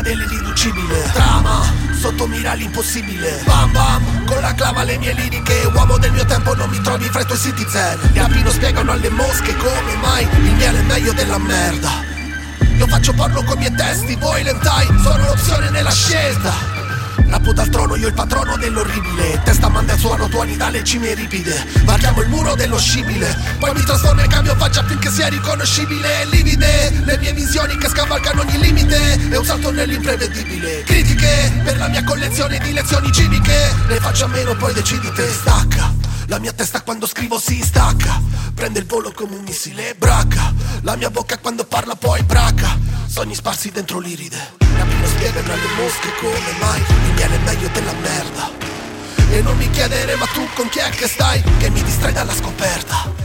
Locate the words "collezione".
32.04-32.58